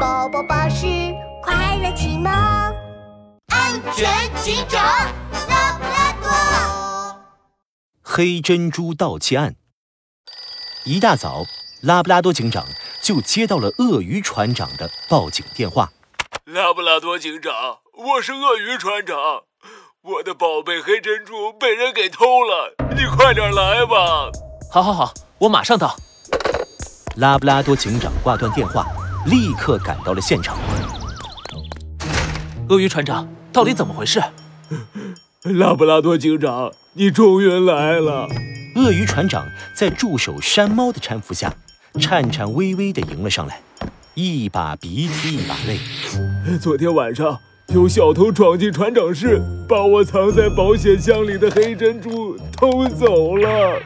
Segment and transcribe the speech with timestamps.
[0.00, 0.86] 宝宝巴士
[1.42, 2.32] 快乐启蒙，
[3.48, 4.08] 安全
[4.42, 4.82] 警长
[5.46, 7.20] 拉布拉多。
[8.02, 9.56] 黑珍珠盗窃案。
[10.86, 11.44] 一大早，
[11.82, 12.64] 拉布拉多警长
[13.02, 15.90] 就接到了鳄鱼船长的报警电话。
[16.46, 17.52] 拉布拉多警长，
[17.92, 19.16] 我是鳄鱼船长，
[20.00, 24.30] 我的宝贝黑珍珠被人给偷了，你快点来吧！
[24.72, 25.94] 好，好，好，我马上到。
[27.16, 28.86] 拉布拉多警长挂断电话，
[29.26, 30.56] 立刻赶到了现场。
[32.68, 34.22] 鳄鱼船长，到底怎么回事？
[35.42, 38.26] 拉布拉多警长，你终于来了。
[38.76, 39.44] 鳄鱼船长
[39.74, 41.52] 在助手山猫的搀扶下，
[41.98, 43.60] 颤颤巍巍地迎了上来，
[44.14, 45.78] 一把鼻涕一把泪。
[46.58, 53.80] 昨天晚上有小偷闯进船长室，把我藏在保险箱里的黑珍珠偷走了。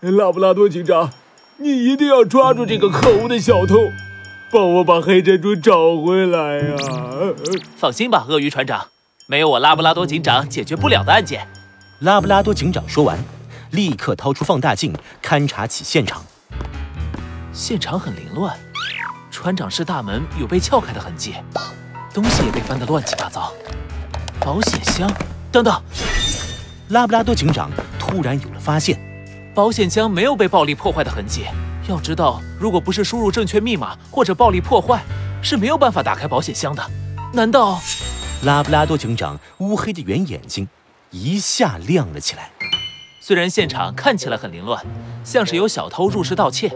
[0.00, 1.10] 拉布拉多警长，
[1.60, 3.90] 你一定要抓住这个可恶的小偷，
[4.52, 6.76] 帮我把黑珍珠找回来呀！
[7.76, 8.86] 放心吧，鳄鱼船长，
[9.26, 11.48] 没有我拉布拉多警长解决不了的案件。
[11.98, 13.18] 拉布拉多警长说完，
[13.72, 16.24] 立刻掏出放大镜勘察起现场。
[17.52, 18.56] 现场很凌乱，
[19.32, 21.34] 船长室大门有被撬开的痕迹，
[22.14, 23.52] 东西也被翻得乱七八糟。
[24.38, 25.10] 保险箱，
[25.50, 25.82] 等等！
[26.90, 29.07] 拉布拉多警长突然有了发现。
[29.58, 31.46] 保险箱没有被暴力破坏的痕迹。
[31.88, 35.02] 要知道，如果不是输入正确密码或者暴力破坏，
[35.42, 36.90] 是没有办法打开保险箱的。
[37.32, 37.80] 难道？
[38.44, 40.68] 拉布拉多警长乌黑的圆眼睛
[41.10, 42.52] 一下亮了起来。
[43.20, 44.80] 虽然现场看起来很凌乱，
[45.24, 46.70] 像是有小偷入室盗窃，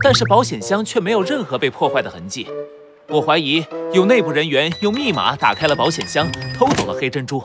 [0.00, 2.46] 但是保险箱却没有任何被破坏的痕迹。
[3.08, 7.42] 我怀疑有内部人员用密码打开了保险箱，偷走了黑珍珠，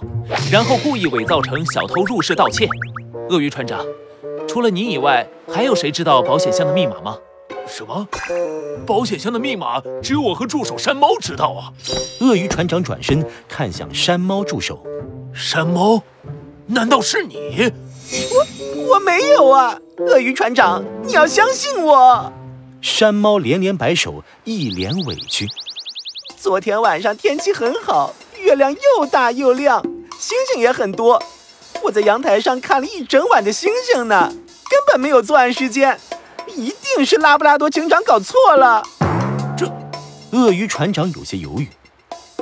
[0.51, 2.69] 然后故意伪造成小偷入室盗窃。
[3.31, 3.83] 鳄鱼船长。
[4.47, 7.17] 除了你以外，还有谁知道保险箱的密码吗？
[7.67, 8.07] 什么？
[8.85, 11.73] 保险箱的密码只有我和助手山猫知道啊！
[12.21, 14.81] 鳄鱼船长转身看向山猫助手，
[15.33, 16.01] 山猫，
[16.67, 17.71] 难道是你？
[18.33, 19.77] 我我没有啊！
[19.97, 22.31] 鳄鱼船长，你要相信我。
[22.81, 25.45] 山猫连连摆手，一脸委屈。
[26.37, 29.83] 昨天晚上天气很好，月亮又大又亮，
[30.17, 31.21] 星星也很多。
[31.83, 34.33] 我在阳台上看了一整晚的星星呢，
[34.69, 35.99] 根本没有作案时间，
[36.47, 38.83] 一定是拉布拉多警长搞错了。
[39.57, 39.71] 这，
[40.31, 41.67] 鳄鱼船长有些犹豫，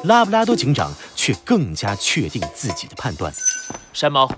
[0.03, 3.31] 拉布拉多警长却更加确定自己的判断。
[3.93, 4.29] 山猫，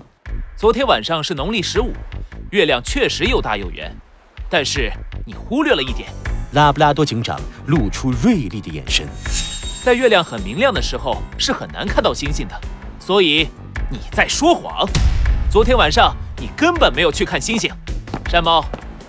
[0.56, 1.92] 昨天晚上是农历十五，
[2.50, 3.94] 月亮确实又大又圆，
[4.50, 4.90] 但是
[5.26, 6.08] 你忽略了一点。
[6.52, 9.06] 拉布拉多警长露出锐利的眼神，
[9.84, 12.60] 在月亮很明亮的时候是很难看到星星的，
[12.98, 13.48] 所以。
[13.90, 14.86] 你在说谎！
[15.50, 17.70] 昨天晚上你根本没有去看星星。
[18.30, 18.64] 山猫，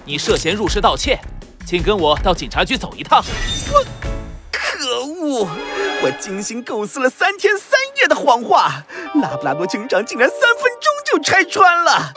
[0.06, 1.20] 你涉嫌入室盗窃，
[1.66, 3.24] 请跟我到警察局走一趟。
[3.72, 3.86] 我，
[4.52, 5.48] 可恶！
[6.02, 8.84] 我精心构思了三天三夜的谎话，
[9.22, 12.14] 拉布拉多警长竟然三分钟就拆穿了。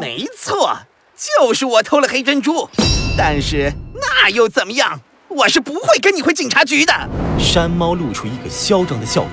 [0.00, 0.80] 没错，
[1.16, 2.68] 就是我偷了黑珍珠。
[3.16, 5.00] 但是那又怎么样？
[5.28, 6.92] 我是不会跟你回警察局的。
[7.38, 9.30] 山猫露出一个嚣张的笑容。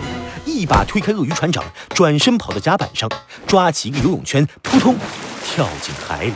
[0.49, 3.09] 一把推开鳄鱼船长，转身跑到甲板上，
[3.47, 4.95] 抓起一个游泳圈，扑通
[5.43, 6.33] 跳进海里。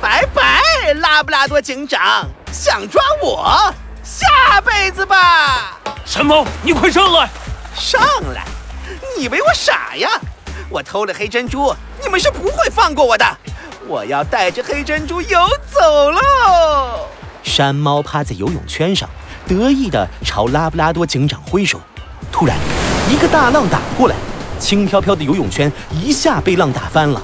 [0.00, 2.28] 拜拜，拉布拉多警长！
[2.52, 5.78] 想抓我，下辈子吧！
[6.04, 7.28] 山猫，你快上来！
[7.74, 8.00] 上
[8.32, 8.44] 来？
[9.16, 10.08] 你以为我傻呀？
[10.70, 13.26] 我偷了黑珍珠，你们是不会放过我的！
[13.86, 17.08] 我要带着黑珍珠游走喽！
[17.42, 19.08] 山猫趴在游泳圈上，
[19.48, 21.80] 得意地朝拉布拉多警长挥手。
[22.30, 22.56] 突然。
[23.10, 24.16] 一个大浪打过来，
[24.58, 27.22] 轻飘飘的游泳圈一下被浪打翻了。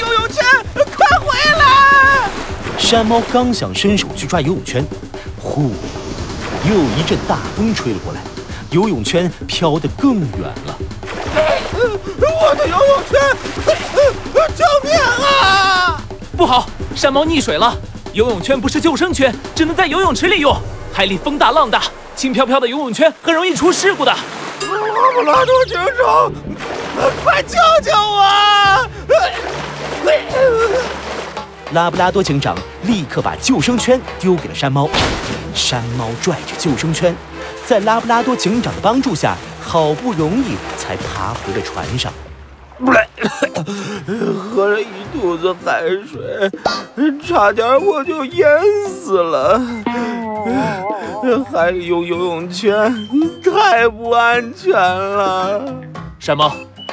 [0.00, 0.44] 游泳圈，
[0.74, 1.26] 快回
[1.58, 2.30] 来！
[2.78, 4.84] 山猫刚想伸手去抓游泳圈，
[5.40, 5.72] 呼，
[6.68, 8.20] 又一阵大风吹了过来，
[8.70, 10.76] 游泳圈飘得更远了。
[12.20, 13.20] 我的游泳圈！
[14.56, 14.92] 救命
[15.42, 16.02] 啊！
[16.36, 17.76] 不好，山猫溺水了！
[18.12, 20.56] 游泳圈不是救生圈，只能在游泳池里用。
[20.92, 21.82] 海里风大浪大。
[22.16, 24.12] 轻飘飘的游泳圈很容易出事故的。
[24.12, 26.32] 拉布拉多警长，
[27.24, 28.24] 快救救我！
[31.72, 34.88] 拉布拉多警长立刻把救生圈丢给了山猫。
[35.54, 37.14] 山猫拽着救生圈，
[37.66, 42.12] 在拉布拉多警长的帮助下，好不容易才爬回了船上。
[44.36, 46.50] 喝了一肚子海水，
[47.26, 48.46] 差点我就淹
[48.88, 49.60] 死了。
[51.44, 52.92] 海里有游泳圈
[53.42, 55.62] 太不安全了。
[56.18, 56.52] 山猫，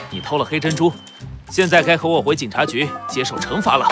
[0.10, 0.92] 你偷了黑珍珠，
[1.50, 3.86] 现在该和我回警察局接受惩罚了。